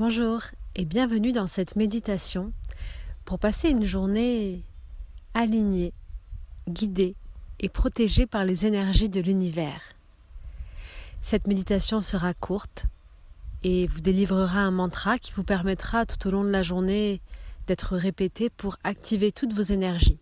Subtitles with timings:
[0.00, 0.40] Bonjour
[0.76, 2.54] et bienvenue dans cette méditation
[3.26, 4.62] pour passer une journée
[5.34, 5.92] alignée,
[6.66, 7.16] guidée
[7.58, 9.82] et protégée par les énergies de l'univers.
[11.20, 12.86] Cette méditation sera courte
[13.62, 17.20] et vous délivrera un mantra qui vous permettra tout au long de la journée
[17.66, 20.18] d'être répété pour activer toutes vos énergies.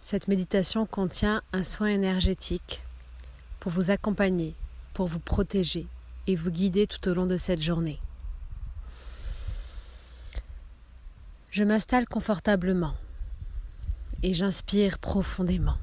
[0.00, 2.82] Cette méditation contient un soin énergétique
[3.60, 4.56] pour vous accompagner,
[4.92, 5.86] pour vous protéger
[6.26, 8.00] et vous guider tout au long de cette journée.
[11.58, 12.94] Je m'installe confortablement
[14.22, 15.76] et j'inspire profondément.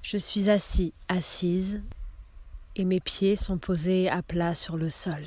[0.00, 1.82] Je suis assis, assise,
[2.74, 5.22] et mes pieds sont posés à plat sur le sol.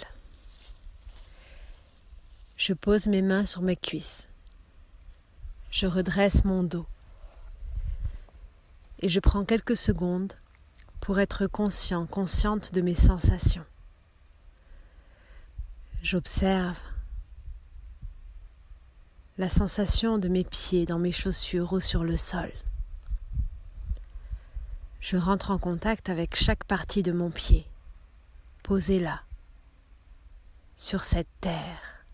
[2.58, 4.28] Je pose mes mains sur mes cuisses.
[5.70, 6.88] Je redresse mon dos.
[9.02, 10.34] Et je prends quelques secondes
[11.00, 13.66] pour être conscient, consciente de mes sensations.
[16.02, 16.80] J'observe
[19.38, 22.52] la sensation de mes pieds dans mes chaussures ou sur le sol.
[25.02, 27.68] Je rentre en contact avec chaque partie de mon pied,
[28.64, 29.22] posée là,
[30.78, 32.06] sur cette terre.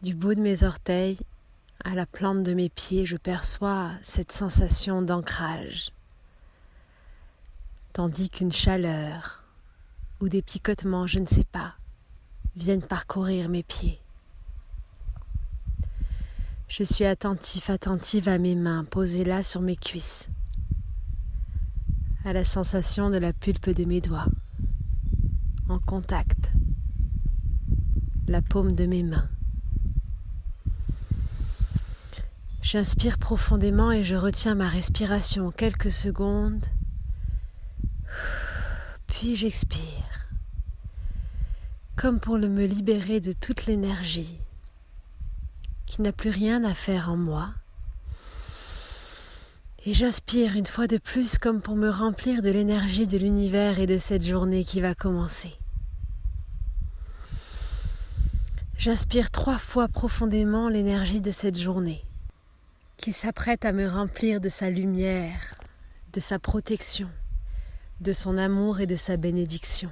[0.00, 1.18] Du bout de mes orteils
[1.84, 5.92] à la plante de mes pieds, je perçois cette sensation d'ancrage,
[7.92, 9.44] tandis qu'une chaleur
[10.20, 11.74] ou des picotements, je ne sais pas,
[12.56, 14.01] viennent parcourir mes pieds.
[16.74, 20.30] Je suis attentif, attentive à mes mains posées là sur mes cuisses,
[22.24, 24.28] à la sensation de la pulpe de mes doigts,
[25.68, 26.50] en contact,
[28.26, 29.28] la paume de mes mains.
[32.62, 36.64] J'inspire profondément et je retiens ma respiration quelques secondes,
[39.08, 40.26] puis j'expire,
[41.96, 44.38] comme pour me libérer de toute l'énergie
[45.92, 47.50] qui n'a plus rien à faire en moi.
[49.84, 53.86] Et j'inspire une fois de plus comme pour me remplir de l'énergie de l'univers et
[53.86, 55.52] de cette journée qui va commencer.
[58.78, 62.02] J'inspire trois fois profondément l'énergie de cette journée
[62.96, 65.56] qui s'apprête à me remplir de sa lumière,
[66.14, 67.10] de sa protection,
[68.00, 69.90] de son amour et de sa bénédiction.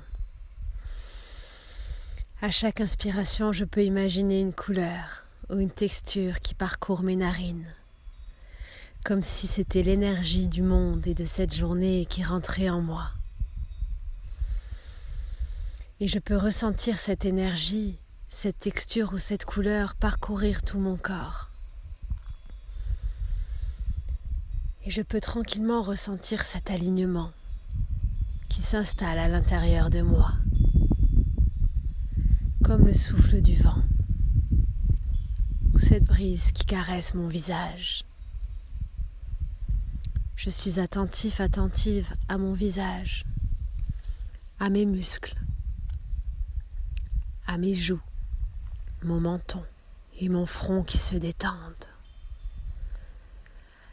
[2.41, 7.66] À chaque inspiration, je peux imaginer une couleur, ou une texture qui parcourt mes narines,
[9.05, 13.11] comme si c'était l'énergie du monde et de cette journée qui rentrait en moi.
[16.00, 21.50] Et je peux ressentir cette énergie, cette texture ou cette couleur parcourir tout mon corps.
[24.84, 27.32] Et je peux tranquillement ressentir cet alignement
[28.49, 30.32] qui s'installe à l'intérieur de moi,
[32.65, 33.82] comme le souffle du vent
[35.81, 38.05] cette brise qui caresse mon visage.
[40.37, 43.25] Je suis attentif, attentive à mon visage,
[44.59, 45.35] à mes muscles,
[47.47, 48.01] à mes joues,
[49.03, 49.63] mon menton
[50.19, 51.87] et mon front qui se détendent,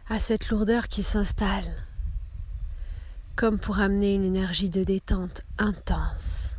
[0.09, 1.84] à cette lourdeur qui s'installe,
[3.36, 6.56] comme pour amener une énergie de détente intense.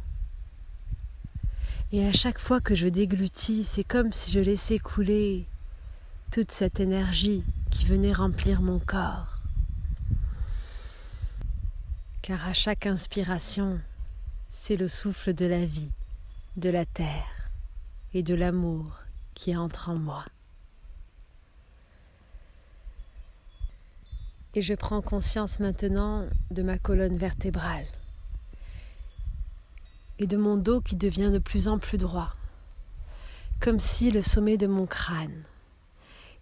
[1.91, 5.47] Et à chaque fois que je déglutis, c'est comme si je laissais couler
[6.31, 9.39] toute cette énergie qui venait remplir mon corps.
[12.21, 13.81] Car à chaque inspiration,
[14.51, 15.91] c'est le souffle de la vie,
[16.59, 17.51] de la terre
[18.13, 18.99] et de l'amour
[19.33, 20.27] qui entre en moi.
[24.55, 27.87] Et je prends conscience maintenant de ma colonne vertébrale
[30.19, 32.35] et de mon dos qui devient de plus en plus droit,
[33.61, 35.45] comme si le sommet de mon crâne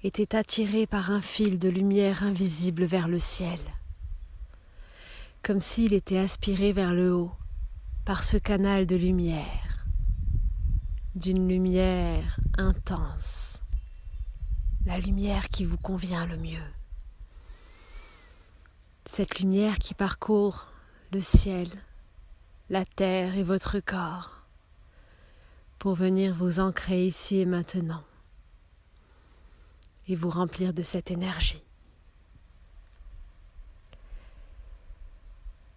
[0.02, 3.58] était attiré par un fil de lumière invisible vers le ciel,
[5.42, 7.32] comme s'il était aspiré vers le haut
[8.04, 9.84] par ce canal de lumière,
[11.14, 13.62] d'une lumière intense,
[14.84, 16.64] la lumière qui vous convient le mieux,
[19.06, 20.66] cette lumière qui parcourt
[21.12, 21.68] le ciel,
[22.68, 24.42] la terre et votre corps
[25.78, 28.02] pour venir vous ancrer ici et maintenant
[30.08, 31.62] et vous remplir de cette énergie.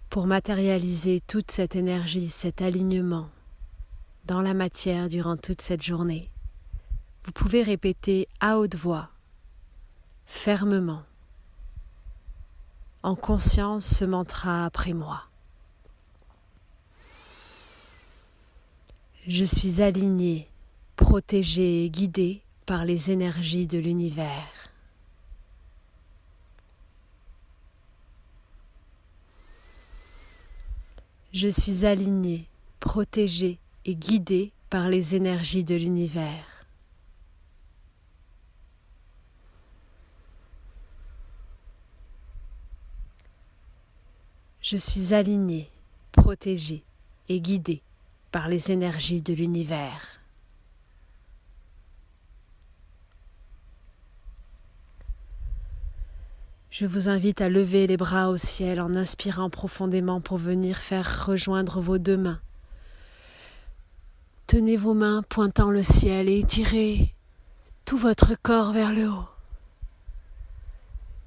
[0.09, 3.29] Pour matérialiser toute cette énergie, cet alignement
[4.25, 6.31] dans la matière durant toute cette journée,
[7.23, 9.09] vous pouvez répéter à haute voix,
[10.25, 11.03] fermement,
[13.03, 15.28] en conscience ce mantra après moi.
[19.29, 20.47] Je suis aligné,
[20.95, 24.71] protégé et guidé par les énergies de l'univers.
[31.31, 32.47] Je suis aligné,
[32.79, 36.65] protégé et guidé par les énergies de l'univers.
[44.63, 45.69] Je suis aligné,
[46.13, 46.83] protégé
[47.27, 47.83] et guidé
[48.31, 50.19] par les énergies de l'univers.
[56.69, 61.25] Je vous invite à lever les bras au ciel en inspirant profondément pour venir faire
[61.25, 62.39] rejoindre vos deux mains.
[64.47, 67.13] Tenez vos mains pointant le ciel et étirez
[67.83, 69.27] tout votre corps vers le haut.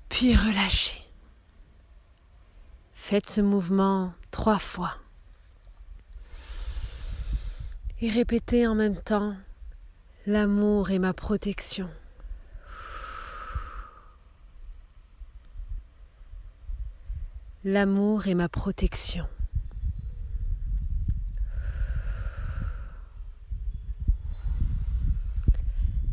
[0.08, 1.02] Puis relâchez.
[2.94, 5.01] Faites ce mouvement trois fois.
[8.04, 9.36] Et répétez en même temps
[10.26, 11.88] L'amour est ma protection.
[17.62, 19.24] L'amour est ma protection.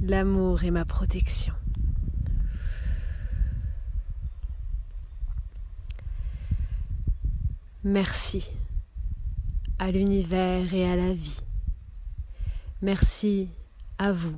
[0.04, 1.56] L'amour est ma protection.
[7.84, 8.52] Merci
[9.80, 11.42] à l'univers et à la vie.
[12.82, 13.50] Merci
[13.98, 14.38] à vous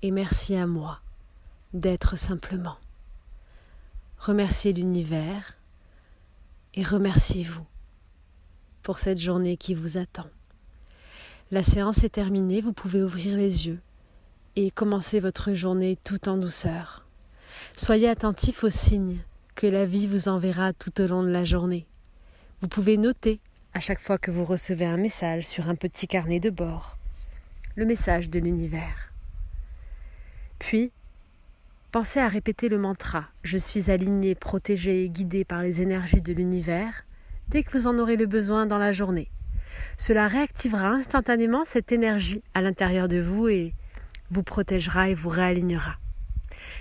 [0.00, 1.00] et merci à moi
[1.74, 2.78] d'être simplement.
[4.18, 5.54] Remerciez l'univers
[6.72, 7.66] et remerciez-vous
[8.82, 10.24] pour cette journée qui vous attend.
[11.50, 13.80] La séance est terminée, vous pouvez ouvrir les yeux
[14.56, 17.06] et commencer votre journée tout en douceur.
[17.76, 19.18] Soyez attentif aux signes
[19.54, 21.86] que la vie vous enverra tout au long de la journée.
[22.62, 23.38] Vous pouvez noter
[23.74, 26.96] à chaque fois que vous recevez un message sur un petit carnet de bord
[27.76, 29.12] le message de l'univers.
[30.58, 30.92] Puis,
[31.94, 36.32] Pensez à répéter le mantra Je suis aligné, protégé et guidé par les énergies de
[36.32, 37.06] l'univers
[37.46, 39.30] dès que vous en aurez le besoin dans la journée.
[39.96, 43.74] Cela réactivera instantanément cette énergie à l'intérieur de vous et
[44.32, 45.94] vous protégera et vous réalignera.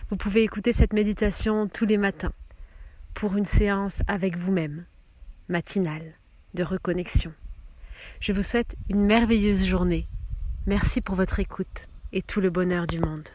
[0.09, 2.33] Vous pouvez écouter cette méditation tous les matins
[3.13, 4.83] pour une séance avec vous-même,
[5.47, 6.13] matinale,
[6.55, 7.31] de reconnexion.
[8.19, 10.07] Je vous souhaite une merveilleuse journée.
[10.65, 13.27] Merci pour votre écoute et tout le bonheur du monde.